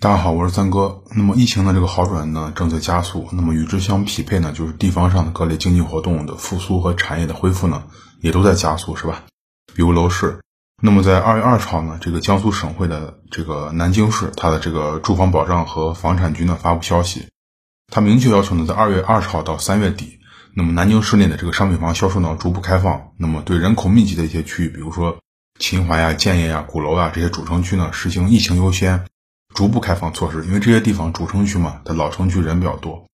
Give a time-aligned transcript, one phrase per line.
[0.00, 1.02] 大家好，我是三哥。
[1.10, 3.28] 那么疫情的这个好转呢，正在加速。
[3.32, 7.82] 那么与之相匹配呢，就是地方上的各类经济活动的复苏和产业的恢复呢，
[8.20, 9.24] 也都在加速，是吧？
[9.74, 10.38] 比如楼市。
[10.80, 17.26] 那么在二月二十号呢，这个江苏省会的这个南京市，它的这个住房保障和房产局呢发布消息，
[17.92, 20.20] 它明确要求呢，在二月二十号到三月底，
[20.54, 23.14] 那么南京市内的这个商品房销售呢逐步开放。
[23.16, 25.18] 那么对人口密集的一些区域，比如说
[25.58, 29.04] 秦淮呀、建业呀、鼓楼啊这些主城区呢，实行疫情优先。
[29.54, 33.06] 逐步开放措施，因为这些地方主城区嘛，它老城区人比较多。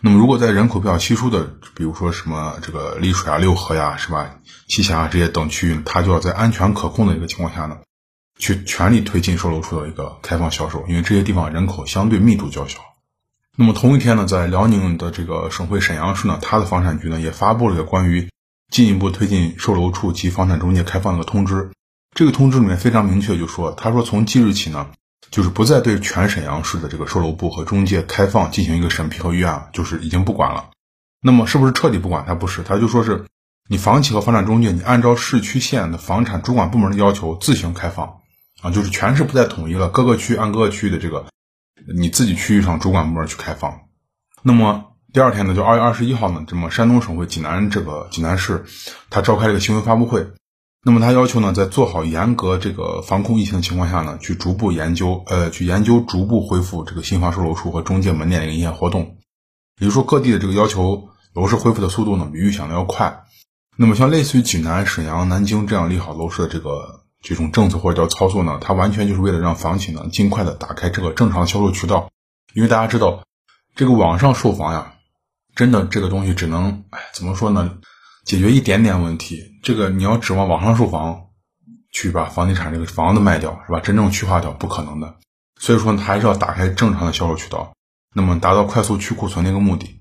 [0.00, 1.44] 那么，如果在人口比较稀疏的，
[1.76, 4.34] 比如说什么这个丽水啊、六合呀，是吧？
[4.68, 7.78] 栖霞这些等区域，它就要在安全可控的一个情况下呢，
[8.36, 12.80] 去全力推进售楼处的一个开放销售，因为这些地方人口相对密度较小。
[13.56, 18.28] 那么同一天呢，在辽宁的这个省会沈阳市呢，它的房产局呢也发布了一个关于
[18.72, 21.70] 进一步推进售楼处及房产中介开放的一个通知。
[22.16, 24.88] 这个通知里面非常明确，就说他说从即日起呢。
[25.32, 30.68] 就是不再对全沈阳市的这个售楼部和中介开放进行一个审批和预案，就是已经不管了。
[31.22, 32.24] 那么是不是彻底不管？
[32.26, 33.24] 他不是，他就说是
[33.66, 38.18] 你房企和房产中介，你按照市区县的房产主管部门的要求自行开放
[38.60, 41.24] 啊，就是全市不再统一了，各个区按各个区域的这个
[41.96, 43.80] 你自己区域上主管部门去开放。
[44.42, 48.66] 那么第二天呢，就二月二十一号呢，这么山东省会济南这个济南市，
[49.08, 50.26] 他召开了一个新闻发布会。
[50.84, 59.18] 那么他要求呢，在做好严格这个防控疫情的情况下呢，去逐步研究，呃，去研究逐步恢复这个新房售楼处和中介门店的营业活动。
[59.78, 63.22] 也就是说，各地的这个要求楼市恢复的速度呢，比预想的要快。
[63.76, 72.10] 那么像类似于济南、沈阳、南京这样利好楼市的这个这种政策或者叫操作呢，它完全就是为了让房企呢尽快的打开这个正常的销售渠道。
[72.54, 73.22] 因为大家知道，
[73.76, 74.94] 这个网上售房呀，
[75.54, 77.78] 真的这个东西只能，哎，怎么说呢？
[78.24, 81.26] 解决一点点问题，这个你要指望网上售房
[81.90, 83.80] 去把房地产这个房子卖掉，是吧？
[83.80, 85.16] 真正去化掉不可能的。
[85.60, 87.72] 所以说，还是要打开正常的销售渠道，
[88.14, 90.00] 那么达到快速去库存的一个目的。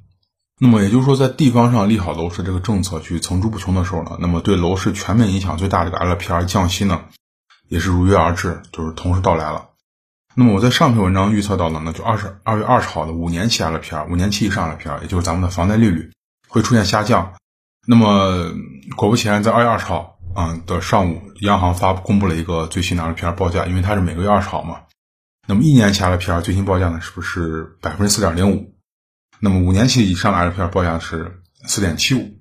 [0.59, 7.05] 那么也就是说，在地方上利好楼市这个政策去层出不穷的时候呢，那么对楼市全面影响最大的这个 LPR 降息呢，
[7.67, 9.69] 也是如约而至，就是同时到来了。
[10.35, 16.11] 那么我在上篇文章预测到了，那就二十二月二十号的五年期 LPR，五年期以上 LPR，也就是咱们的房贷利率
[16.47, 17.33] 会出现下降。
[17.87, 18.53] 那么
[18.95, 24.81] 果不其然，在二月二十号啊的上午，央行发布公布了一个最新的 LPR 报价，因为它是每个月二十号嘛。
[25.47, 28.75] 那么一年期 LPR 最新报价呢，是不是百分之四点零五？
[29.39, 32.37] 那么五年期以上的 LPR 报价是四点七五。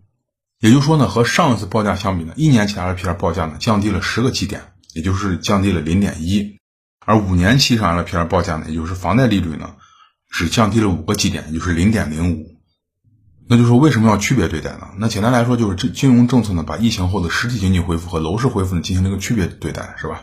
[0.61, 4.61] 也就是说呢，和上一次报价相比呢，一年期 LPR 报价呢降低了十个基点，
[4.93, 6.59] 也就是降低了零点一。
[7.07, 9.75] 而五年期上 LPR 报价呢，也就是房贷利率呢，
[10.29, 12.60] 只降低了五个基点，也就是零点零五。
[13.53, 14.91] 那就是，为什么要区别对待呢？
[14.97, 20.23] 那简单来说，就是这金融政策呢，把疫情后的实体经济恢复和楼市恢复呢进行了一个区别对待，是吧？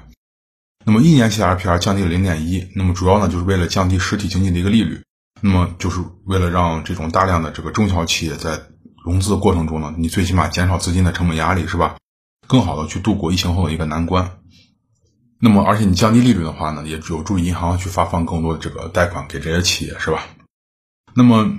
[0.86, 5.02] 那么一年期的 LPR 降低了零点一，那么主要呢就是为了降低实体经济的一个利率，
[5.42, 8.62] 那么就是为了让这种大量的这个中小企业在
[9.04, 11.98] 融资的过程中呢，你最起码减少资金的成本压力，是吧？
[12.48, 14.38] 更好的去度过疫情后的一个难关。
[15.42, 20.24] 那么而且你降低利率的话呢，也有助于银行去发放更多的这个贷款给这些企业，是吧？
[21.14, 21.52] 那么。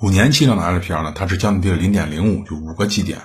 [0.00, 3.18] 五年期上的 LPR 呢，它是降低了零点零五，就五个基点。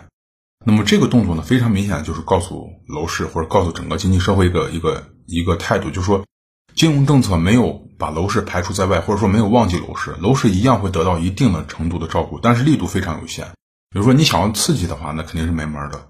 [0.66, 6.26] 那么这个动作呢，非常明显的就是告诉楼市或者告诉整个经济社会一个一个一个态度，就是说，
[6.74, 13.46] 金融政策没有把楼市排除在外，或者说没有忘记楼市，楼市一样会得到一定的程度的照顾，但是力度非常有限。
[13.92, 16.08] 比如说你想要刺激的话，那肯定是没门的。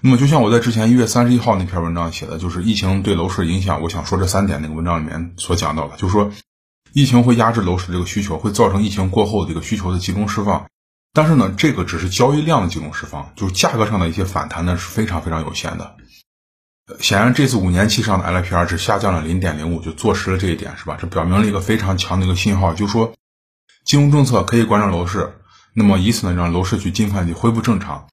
[0.00, 6.32] 那么就像我在之前一月三十一号那篇文章写的，就是疫情对楼市影响，我想说这三点那个文章里面所讲到的，就是说。
[6.94, 10.66] 疫情会压制楼市这个需求，会造成疫情过后的这个需求的集中释放。
[11.12, 15.96] 但是呢，这个只是交易量的集中释放，就是价格上的一些反弹呢是非常非常有限的。
[17.00, 20.96] 显然，这次五年期上的 LPR 只下降了零点零五，就坐实了这一点，是吧？
[21.00, 23.12] 这表明了一个非常强的一个信号，就说，
[23.84, 25.34] 金融政策可以关注楼市，
[25.74, 28.06] 那么以此呢让楼市去尽快的恢复正常。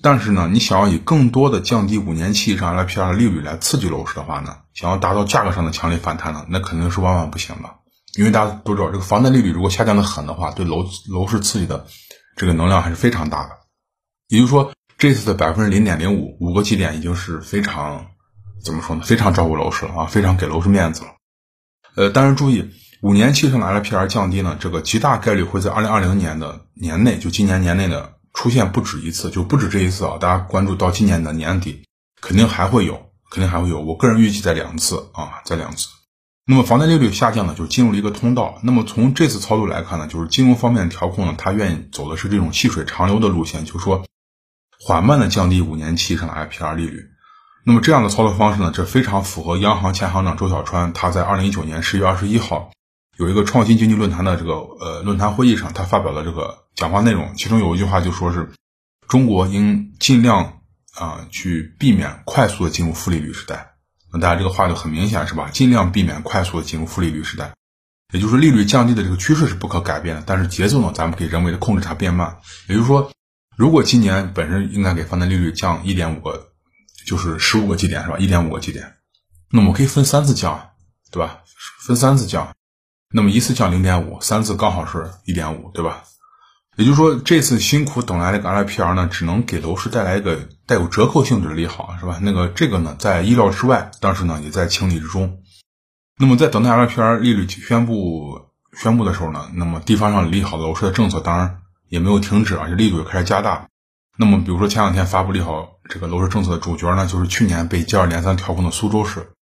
[0.00, 7.81] 但是呢，你想要以更多的降低五年期以上 LPR 的利率来刺激楼市的话呢，想要达到价格上的强烈反弹呢，那肯定是万万不行的。
[8.16, 11.86] 因为大家都知道，这个房贷利率如果下降的狠的话，对楼楼市刺激的
[12.36, 13.50] 这个能量还是非常大的。
[14.28, 18.06] 也就是说，这次的百分之零点零五五个基点已经是非常
[18.62, 19.02] 怎么说呢？
[19.02, 21.08] 非常照顾楼市了啊，非常给楼市面子了。
[21.94, 22.70] 呃，但是注意，
[23.02, 30.18] 五年期上的 LPR 降低呢，这个极大概率会在二零二零年的年内，就今年年内的出现不止一次，就不止这一次啊。
[30.18, 31.82] 大家关注到今年的年底，
[32.20, 33.80] 肯定还会有，肯定还会有。
[33.80, 35.88] 我个人预计在两次啊，在两次。
[36.44, 38.58] 那么房贷利率下降呢，就进入了一个通道。
[38.64, 44.04] 那么从这次操作来看呢，就是金融方面调控呢，它愿意走的是这种细水长流的路线，就是说
[44.80, 47.10] 缓慢的降低五年期以上的 LPR 利率。
[47.64, 52.72] 那么这样的操作方式呢，这非常符合央行前行长周小川他在二零一九年十月二十一号
[53.18, 58.50] 有一个创新经济论坛的这个呃论坛会议上，他发表的这个讲话内容，其中有一句话就说是，
[59.06, 60.60] 中国应尽量
[60.98, 63.71] 啊去避免快速的进入负利率时代。
[64.12, 65.48] 那大家这个话就很明显是吧？
[65.50, 67.54] 尽量避免快速的进入负利率时代，
[68.12, 72.38] 也就是利率降低的这个趋势是不可改变的，但是节奏呢，咱们可以人为的控制它变慢。
[72.68, 73.10] 也就是说，
[73.56, 76.48] 如果今年本身应该给房贷利率降一点五个，
[77.06, 78.18] 就是十五个基点是吧？
[78.18, 78.94] 一点五个基点，
[79.50, 80.70] 那么我可以分三次降，
[81.10, 81.40] 对吧？
[81.86, 82.54] 分三次降。
[83.14, 86.04] 那么一次降零点五，三次刚好是一点五，对吧？
[86.76, 92.18] 也就是说，这次辛苦等来的 LPR 呢，只能给楼市带来一个带有折扣性质的利好，是吧？
[92.22, 95.38] 那个这个呢，在意料之外，但是呢，也在情理之中。
[96.18, 98.40] 那么在等待 LPR 利率宣布
[98.74, 101.58] 宣布的时候呢，那么地方上利好楼市的政策当然
[101.88, 103.66] 也没有停止，而且力度也开始加大。
[104.16, 109.32] 那么比如说前两天发布利好这个楼市政策的主角呢，就是去年被接二连三调控的苏州市。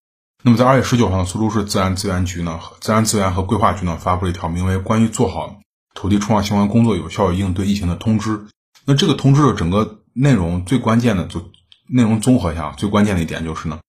[0.42, 5.60] 那么在二月十九号呢，苏州市自然资源局呢，自然资源和规划局呢发布了一条名为《关于做好
[6.00, 8.38] 土地出让相关工作有效应对疫情的通知》。
[8.87, 11.50] 那这个通知的整个内容最关键的，就
[11.91, 13.81] 内容综合一下，最关键的一点就是呢，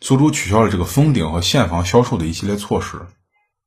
[0.00, 3.02] 苏州取消了这个封顶和现房销售的一系列措施。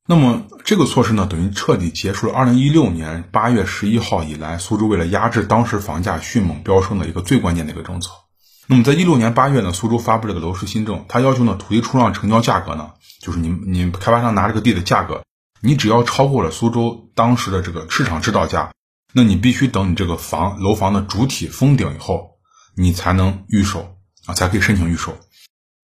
[0.10, 8.10] 那么这个措施呢，等于彻底结束了二零一六年八月十一号以来，苏州为了压制当时房价迅猛飙升的一个最关键的一个政策。
[8.68, 15.24] 那么，在一六年八月呢，苏州发布这个楼市新政，它要求呢，土地出让成交价格呢，就是你你开发商拿这个地的价格，
[15.66, 18.72] 你只要超过了苏州当时的这个市场指导价，
[19.14, 22.38] 那你必须等你这个房楼房的主体封顶以后，
[22.76, 23.98] 你才能预售
[24.28, 25.18] 啊，才可以申请预售。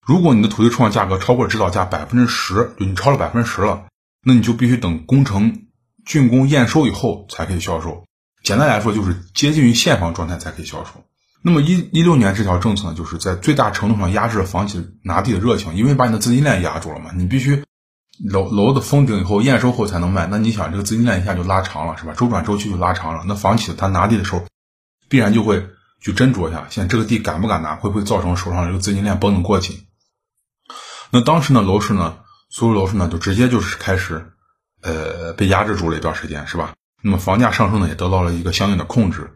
[0.05, 3.85] 如果你的土地出让价格超过指导价百分之十，就你超了百分之十了，
[4.23, 5.63] 那你就必须等工程
[6.05, 8.03] 竣工验收以后才可以销售。
[8.43, 11.03] 简单来说，就是接近于现房状态才可以销售。
[11.41, 17.63] 那么一一六年这条政策呢，就是在最大程度上压制了房企拿地的热情，因为把你的资金链压住了嘛，你必须
[18.19, 22.13] 楼楼的封顶以后验收后才能卖，那你想这个资金链一下就拉长了，是吧？
[22.13, 24.45] 周转周期就拉长了，那房企他拿地的时候，
[25.09, 25.67] 必然就会
[26.01, 29.85] 去斟酌一下，现在这个地敢不敢拿，会不会造成手上这个资金链绷得过紧？
[31.11, 32.19] 那当时呢，楼市呢，
[32.49, 34.31] 苏州楼市呢，就直接就是开始，
[34.81, 36.73] 呃，被压制住了一段时间，是吧？
[37.01, 39.35] 那么房价上升呢，也得到了一个相应的控制。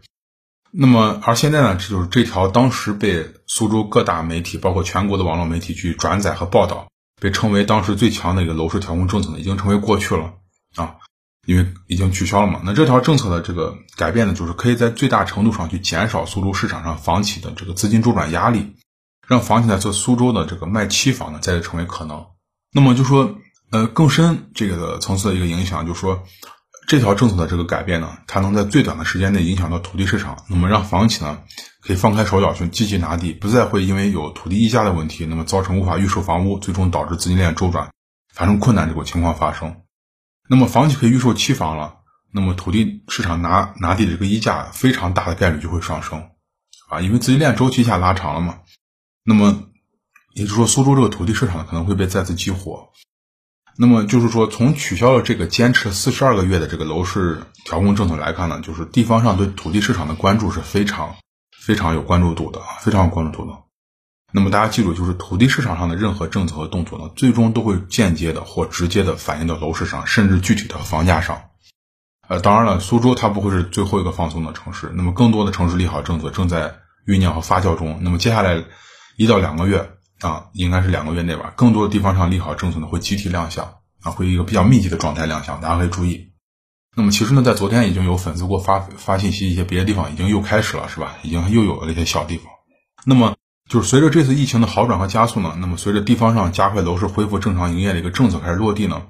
[0.72, 6.88] 那么，而现在呢，这就是这条当时被苏州各大媒体，包括全国的网络媒体去转载和报道，
[7.21, 10.33] 被称为当时最强的一个楼市调控政策呢，已经成为过去了
[10.75, 10.95] 啊，
[11.45, 12.62] 因为已经取消了嘛。
[12.63, 18.75] 那这条政策的这个改变呢，就是可以在最大程度上去减少苏州市场上房企的这个资金周转压力，
[19.27, 22.25] 让房企在做苏州的这个卖期房呢，再次成为可能。
[22.71, 23.35] 那么就说，
[23.71, 26.23] 呃，更深这个层次的一个影响，就是说。
[26.87, 31.41] 这条政策的这个改变呢，它能在最短的时间内影响到土地市场，那么让房企呢
[31.81, 37.91] 可以放开手脚去积极拿地，不再会因为有土地溢价的问题，那么造成无法预售房屋，最终导致资金链周转
[38.33, 39.81] 发生困难这种情况发生。
[40.47, 41.95] 那么房企可以预售期房了，
[42.31, 46.29] 那么土地市场拿拿地的这个溢价非常大的概率就会上升，
[46.89, 48.59] 啊，因为资金链周期一下拉长了嘛。
[49.23, 49.63] 那么
[50.33, 52.89] 也就是说，苏州这个土地市场可能会被再次激活。
[53.77, 61.16] 那么就是说，从取消了这个坚持四十二个月的这个楼市调控政策来看呢，就是地方上对土地市场的关注是非常
[61.60, 63.57] 非常有关注度的啊，非常有关注度的。
[64.31, 71.41] 那么大家记住，就是土地市场上的任何政策和动作呢，最终都会间接的或直接的反映到楼市上，甚至具体的房价上。
[72.29, 78.00] 呃，当然了，苏州它不会是最后一个放松的城市，那么更多的城市利好政策正在酝酿和发酵中。
[78.01, 78.63] 那么接下来
[79.17, 79.94] 一到两个月。
[80.25, 81.53] 啊，应该是两个月内吧。
[81.55, 83.65] 更多的地方上利好政策呢，会集体亮相
[84.01, 86.32] 啊，会一个比较密集的状态亮相，大家可以注意。
[86.98, 91.15] 那么其实呢，在昨天已经有粉丝给我发发信息，一些别的地方已经又开始了，是吧？
[91.24, 92.46] 已经又有了一些小地方。
[93.05, 93.36] 那么
[93.70, 99.03] 就是随着这次疫情的好转和加速呢，那么随着地方上加快楼市恢复正常营业的一个政策开始落地呢，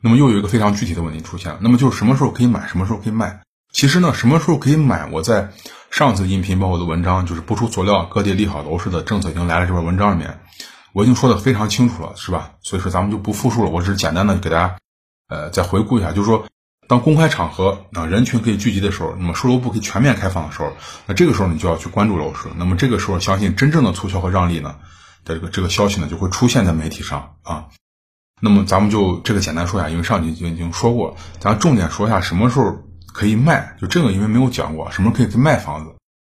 [0.00, 1.58] 那么又有一个非常具体的问题出现了。
[1.62, 3.40] 那么就是什么时候可以买，什么时候可以卖？
[3.72, 5.08] 其实呢，什么时候可以买？
[5.10, 5.50] 我在
[5.90, 9.66] 上次音频包括我的文章，就是不出所料，各地利好楼市的政策已经来了。
[9.66, 10.40] 这篇文章里面，
[10.92, 12.52] 我已经说的非常清楚了，是吧？
[12.60, 13.70] 所以说咱们就不复述了。
[13.70, 14.76] 我只是简单的给大家，
[15.28, 16.46] 呃，再回顾一下，就是说，
[16.86, 20.70] 当公开场合啊人群可以聚集的时候，那么售楼部可以全面开放的时候，
[21.06, 22.48] 那这个时候你就要去关注楼市。
[22.56, 24.76] 那么这个时候，相信真正的促销和让利呢
[25.24, 27.68] 的这个这个消息呢就会出现在媒体上啊。
[28.38, 32.76] 那么咱们就这个简单说一下，因为上集已经已经说过，咱重点说一下什么时候。
[33.12, 35.92] 可以卖，就这个因为没有讲过什么可以去卖房子，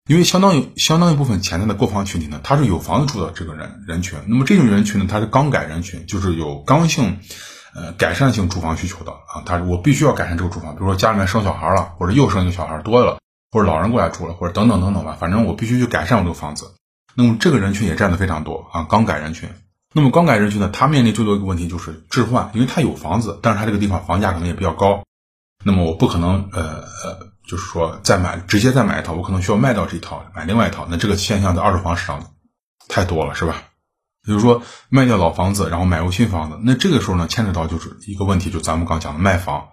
[0.08, 7.18] 因为相当于相当一部分潜在的购房群体呢，他是有房子住的这个人人群，那么这种人群呢，他是刚改人群，就是有刚性，
[7.74, 13.18] 呃，改善性住房需求的啊，他我必须要改善这个住房，比如说家里面生小孩了，或者又生一个小孩多了，
[13.50, 16.74] 或者老人过来住了，或者等等等等吧，反正我必须去改善我这个房子，
[17.14, 19.48] 那么这个人群也占的非常多啊，刚改人群，
[19.94, 25.04] 那么刚改人群呢，他面临最多一个问题就是置换，因为他有房子，但是他这个地方房价可能也比较高，
[25.64, 30.86] 那么我不可能呃呃，就是说再买直接再买一套，我可能需要卖掉这一套，买另外一套。
[30.90, 32.32] 那这个现象在二手房市场
[32.88, 33.62] 太多了，是吧？
[34.24, 39.70] 比如说卖掉老房子，然后买入新房子，那这个时候呢，牵扯到就是一个问题，就咱们刚讲的卖房，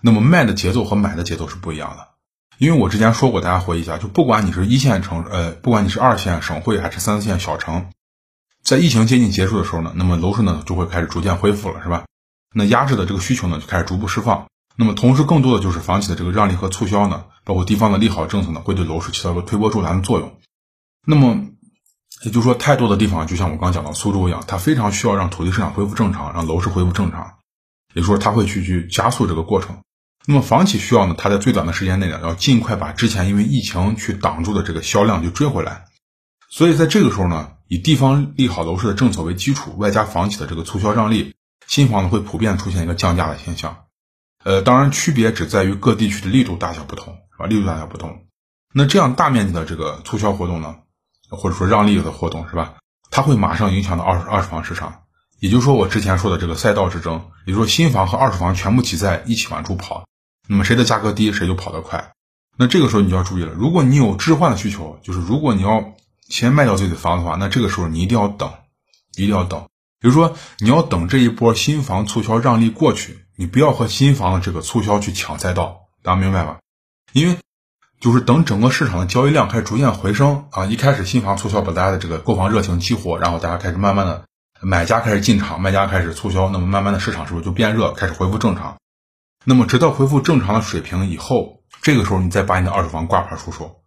[0.00, 2.08] 那么卖的节奏和买的节奏是不一样的。
[2.58, 7.90] 因为我之前说过，大家回忆一下，就不管你是一线城，呃，不管你是二线省会还是三四线小城，
[8.62, 12.04] 在疫情接近结束的时候呢，那么楼市呢就会开始逐渐恢复了，是吧？
[12.54, 14.46] 那压制的这个需求呢就开始逐步释放。
[14.80, 20.38] 那么同时，更多的就是房企的这个让利和促销呢，包括地方的利好政策呢，会对楼市起到一个推波助澜的作用。
[21.06, 21.36] 那么
[22.24, 27.34] 也就是说，太多的地方就像我刚讲到苏州一样，它非常需要让土地市场恢复正常，让楼市恢复正常，
[27.92, 29.82] 也就是说，它会去去加速这个过程。
[30.24, 35.84] 那么房企需要呢，它在最短的时间内呢，要尽快把之前因为疫情去挡住的这个销量就追回来。
[36.48, 41.34] 所以在这个时候呢，以地方利好楼市的政策为基础，外加房企的这个促销让利，
[41.66, 43.76] 新房呢会普遍出现一个降价的现象。
[44.44, 47.46] 呃，当然区别只在于各地区的力度大小不同，是吧？
[47.46, 48.24] 力度大小不同。
[48.72, 50.76] 那这样大面积的这个促销活动呢，
[51.28, 52.74] 或者说让利的活动，是吧？
[53.10, 55.02] 它会马上影响到二手二手房市场。
[55.40, 60.04] 也就是说，我之前说的这个赛道之争，也就是说新房和二手房全部挤在一起往出跑。
[60.46, 62.12] 那么谁的价格低，谁就跑得快。
[62.56, 65.94] 那这个时候你就要注意了，如果你有置换的需求，就是如果你要
[66.28, 68.52] 先卖掉自己的房子的话，那这个时候你一定要等，
[69.16, 69.66] 一定要等。
[69.98, 76.58] 比如说你要等这一波新房促销让利过去，你不要和新房的这个促销去抢赛道，大家明白吧？
[77.14, 77.38] 因为
[77.98, 84.26] 就是等整个市场的交易量开始逐渐回升啊，一开始新房促销把大家的这个购房热情激活，然后大家开始慢慢的
[84.60, 88.76] 买家开始进场，卖家开始促销，那么慢慢的市场是不是就变热，开始恢复正常？
[89.46, 93.80] 那么，直到恢复正常的水平以后，这个时候你再把你的二手房挂牌出售，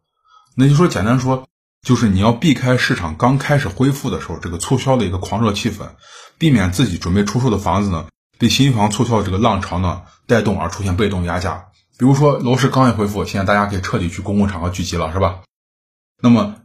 [0.55, 1.47] 那就说简单说，
[1.83, 5.91] 就是你要避开市场刚开始恢复的时候这个促销的一个狂热气氛，
[6.39, 8.07] 避免自己准备出售的房子呢
[8.43, 11.67] 被新房促销的这个浪潮呢带动而出现被动压价。
[11.97, 15.39] 比如说楼市刚一恢复，现在大家可以彻底去公共场合聚集了，是吧？
[16.21, 16.55] 那么。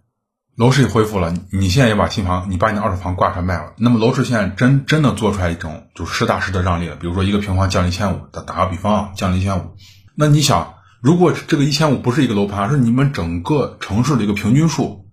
[0.57, 3.75] 楼市也恢复了，你现在也把新房，你把你的二手房挂出来卖了。
[3.77, 9.77] 那么楼市现在真真的做出来一种就是实打实的让利了，比如说一个平方降一千五，打打个比方啊，降了一千五。
[10.17, 15.07] 那你想，如果这个一千五不是一个楼盘，而是你们整个城市的一个平均数，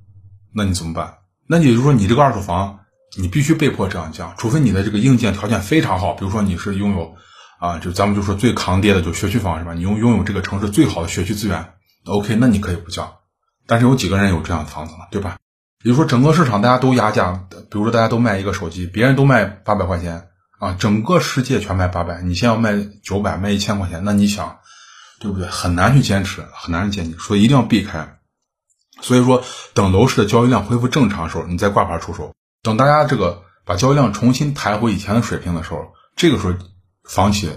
[0.51, 1.17] 那你怎么办？
[1.45, 2.79] 那也就是说，你这个二手房，
[3.17, 7.15] 你必须被迫这样降，除非你的这个硬件条件非常好，比如说你是拥有
[7.60, 9.74] 啊，就咱们就说最抗跌的就学区房是吧？
[9.74, 11.74] 你拥拥有这个城市最好的学区资源
[12.05, 13.13] ，OK，那你可以不降。
[13.67, 15.00] 但是有几个人有这样的房子呢？
[15.12, 15.38] 对吧？
[15.81, 20.27] 比如说整个市场大家都压价，比如说大家都卖一个手机，别人都卖八百块钱
[20.60, 24.57] 啊，整个世界全卖八百，你先要卖九百，卖一千块钱，那你想，
[25.19, 25.48] 对不对？
[25.48, 28.17] 很难去坚持，很难去坚持，所以一定要避开。
[29.01, 29.43] 所以说，
[29.74, 32.34] 等楼市的交易量恢复正常的时候，你再挂牌出手。
[32.65, 36.53] 等大家这个把交易量重新抬回以前的水平的时候，这个时候
[37.05, 37.50] 房企。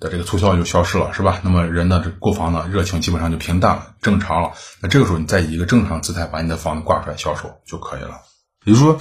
[0.00, 1.40] 的这个促销就消失了，是吧？
[1.44, 4.52] 那么人的这购房的热情基本上就平淡了，正常了。
[4.82, 8.20] 那这个时候你再以一个正常姿态把你的房子挂出来销售就可以了。
[8.64, 8.98] 比如说，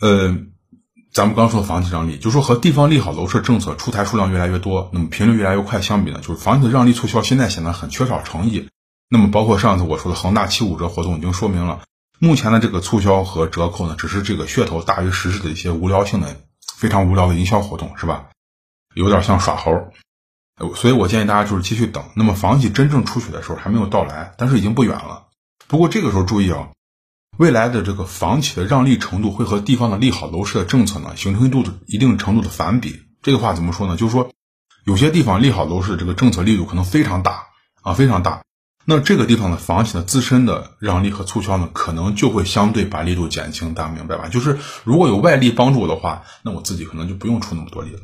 [0.00, 0.36] 呃，
[1.14, 8.68] 咱们刚说的房企让利，就说和地方利好楼市政策出台数量越来越多，那么频率越来越快相比呢，就是房企的让利促销现在显得很缺少诚意。
[9.08, 11.80] 那么包括上次我说的恒大七五折活动已经说明了，
[12.22, 16.36] 目前的这个促销和折扣呢，只是这个噱头大于实质的一些无聊性的、
[16.76, 18.26] 非常无聊的营销活动，是吧？
[18.94, 19.90] 有点像耍猴，
[20.76, 22.04] 所以我建议大家就是继续等。
[22.14, 25.28] 那么房企真正出血的时候还没有到来，但是已经不远了。
[25.66, 26.68] 不过这个时候注意啊，
[27.38, 33.00] 未来的这个房企的让利程度会和地方的利好楼市的政策呢形成一度的一定程度的反比。
[33.22, 33.96] 这个话怎么说呢？
[33.96, 34.30] 就是说
[34.84, 37.46] 有些地方利好楼市的这个政策力度可能非常大
[37.80, 38.42] 啊，非常大。
[38.90, 44.26] 那这个地方的房企的自身的让利和促销呢，可能就会相对把力度减轻，大家明白吧？
[44.26, 48.00] 就是如果有外力帮助我的话，那我自己可能就不用出那么多力了。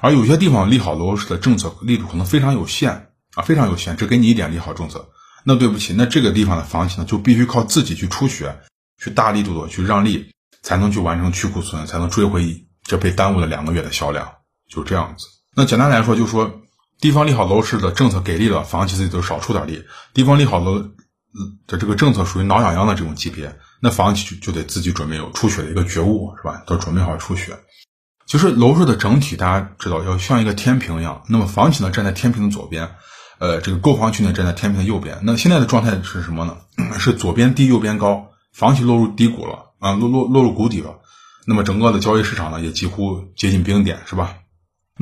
[0.00, 5.10] 而有些地方利好楼市的政策力度可能非常有限啊，非常有限，只给你一点利好政策，
[5.44, 8.58] 那对不起，那这个地方的房企呢，就必须靠自己去出血，
[8.98, 14.32] 去大力度的去让利，才能去完成去库存，才能追回这被耽误了两个月的销量，
[14.66, 15.26] 就这样子。
[15.54, 16.61] 那简单来说，就说。
[17.02, 19.84] 地方利好楼市的政策给力了，房企自己都少出点力。
[20.14, 20.78] 地方利好楼
[21.66, 26.62] 的这个政策属于挠痒痒的这种级别，那房企就就得自己准备有出血的一个觉悟，是吧？
[26.64, 27.58] 都准备好出血。
[28.24, 32.94] 其实楼市的整体大家知道要像一个天平一样，那么房企呢站在天平的左边，
[33.40, 35.18] 呃，这个购房区呢站在天平的右边。
[35.24, 36.56] 那现在的状态是什么呢？
[37.00, 41.00] 是左边低，右边高，房企落入低谷了啊，落落落入谷底了。
[41.48, 44.36] 那么整个的交易市场呢也几乎接近冰点，是吧？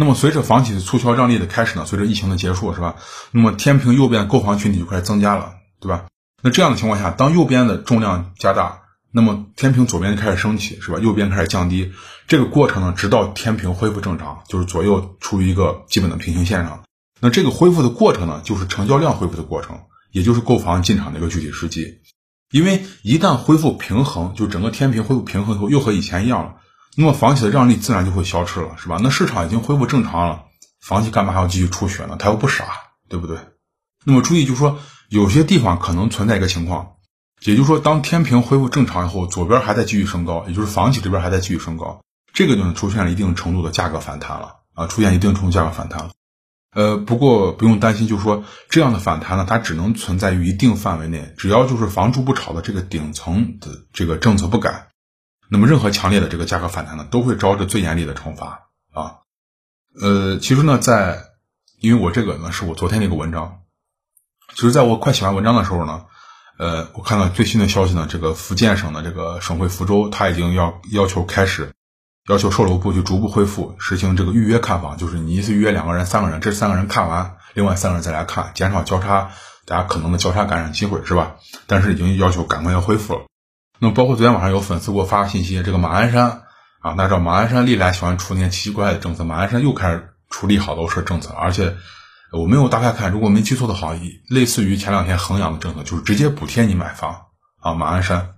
[0.00, 2.96] 那么随着房企的促销让利的开始呢，随着疫情的结束，是吧？
[3.32, 6.06] 那么天平右边购房群体就开始增加了，对吧？
[6.42, 8.80] 那这样的情况下，当右边的重量加大，
[9.12, 10.98] 那么天平左边就开始升起，是吧？
[11.00, 11.92] 右边开始降低，
[12.26, 16.82] 这个过程呢，直到天平恢复正常，就是左右处于一个基本的平行线上。
[17.20, 19.80] 那这个恢复的过程呢，就是成交量恢复的过程，
[20.12, 21.98] 也就是购房进场的一个具体时机。
[22.50, 26.54] 因为一旦恢复平衡，就整个天平恢复平衡以后，又和以前一样了，
[26.96, 28.98] 那么房企的让利自然就会消失了，是吧？
[29.02, 30.44] 那市场已经恢复正常了，
[30.80, 32.16] 房企干嘛还要继续出血呢？
[32.18, 32.64] 他又不傻，
[33.08, 33.38] 对不对？
[34.04, 34.78] 那么注意，就是说
[35.08, 36.94] 有些地方可能存在一个情况，
[37.42, 42.00] 也就是说，当天平恢复正常以后，左边还在继续升高，也就是房企这边还在继续升高，
[42.32, 46.10] 这个就出现了一定程度的价格反弹了啊，出现一定程度价格反弹了。
[46.72, 54.86] 呃，不过不用担心，就是说这样的反弹呢，它只能存在于一定范围内，只要就是房住不炒的这个顶层的这个政策不改，
[55.50, 59.16] 那么任何强烈的这个价格反弹呢，都会招致最严厉的惩罚啊。
[60.00, 61.24] 呃，其实呢，在
[61.80, 63.62] 因为我这个呢是我昨天的一个文章。
[64.54, 66.04] 其实在我快写完文章的时候呢，
[66.56, 71.72] 呃，我看到最新的消息呢，这个福建省的这个省会福州，他已经要要求开始，
[72.28, 79.32] 要求售楼部去逐步恢复实行这个预约看房，就是你一次预约两个人、三个人，这三个人看完，另外三个人再来看，减少交叉
[79.66, 81.36] 大家可能的交叉感染机会，是吧？
[81.66, 83.29] 但是已经要求赶快要恢复了。
[83.80, 86.42] 那么包括昨天晚上有粉丝给我发信息，这个马鞍山
[86.80, 91.76] 啊，大家知道马鞍山历来喜欢出那些奇奇怪怪的政策，马鞍山又开始出利好楼市政策，而且。
[92.32, 93.92] 我没有大概看，如果没记错的话，
[94.28, 97.22] 类似于前两天衡阳的政策，就是直接补贴你买房
[97.60, 98.34] 啊，马鞍山。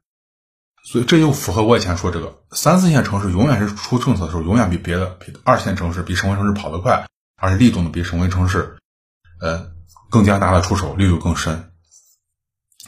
[0.83, 7.07] 所以这又符合我以前说这个三四线城市永远是出政策的时候，永远比别的比二线城市比省会城市跑得快，
[7.37, 8.79] 而且力度呢比省会城市，
[9.43, 9.67] 呃，
[10.11, 11.72] 更加大的出手，力度更深。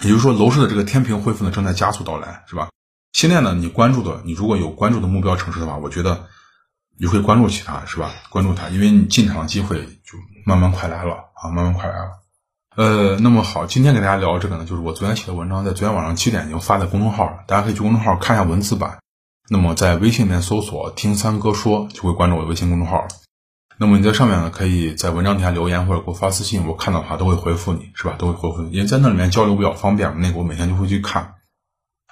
[0.03, 2.69] 也就是说，楼市的这个天平恢复呢正在加速到来，是吧？
[3.13, 6.27] 现在呢，你关注的，你如果有关注的目标城市的话，我觉得
[6.99, 8.11] 你会关注其他，是吧？
[8.31, 10.19] 关注它，因为你进场的机会就。
[10.47, 12.11] 慢慢快来了啊，慢慢快来了。
[12.77, 18.99] 呃，那么好，今天给大家聊这个呢，就是我昨天写的文章，在昨天晚上七点已经发在公众号了，大家可以去公众号看一下文字版。
[19.49, 23.09] 那么在微信里面搜索“听三哥说”，就会关注我的微信公众号了。
[23.79, 28.15] 那么你在上面呢，可以在文章底下留言或者给我发私信，我看到的话都会回复你，是吧？
[28.19, 31.35] 都会回复你，因为在那里面交流比较方便，那个我每天就会去看。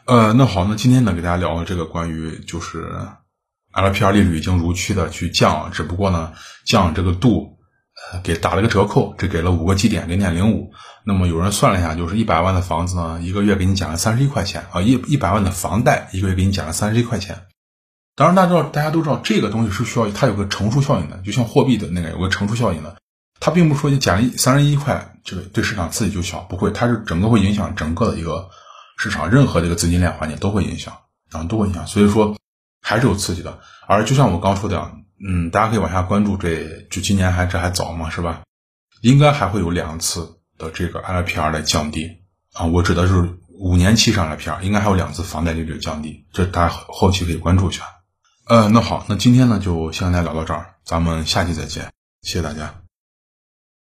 [0.06, 2.90] 呃，那好，那今天呢，给大家聊的这个关于就是
[3.72, 6.32] LPR 利率已经如期的去降，只不过呢，
[6.66, 7.58] 降这个度。
[8.10, 10.72] 呃给打了个折扣，只给了五个基点，零点零五。
[11.04, 17.42] 那么有人算了一下，就是一百万的房子呢，一个月给你减了三十一块钱啊，一一百万的房贷一个月给你减了三十一块钱。
[18.22, 22.96] 当然，大家知道，大家都知道这个东西是需要它有个乘数效应的，就像货币的那个有个乘数效应的。
[23.40, 28.48] 它并不说你减了三十一块，这个对市场刺激就小，不会，它是整个会影响整个的一个
[28.96, 30.94] 市场，任何这个资金链环节都会影响
[31.32, 31.85] 啊，都会影响。
[31.88, 32.37] 所以说
[32.80, 33.58] 还是有刺激的。
[33.88, 34.92] 而就像我刚说的。
[35.24, 38.42] 嗯，大家可以往下关注，这就今年还这还早嘛，是吧？
[39.02, 42.08] 应该还会有两次的这个 LPR 的降低
[42.54, 47.85] 啊，我指的是五年期上 LPR，应该还有两次房贷利率降低，这大家后期可以关注一下。
[48.52, 52.81] 呃，那好，那今天呢就先跟大家聊到这儿，咱们下期再见，谢谢大家。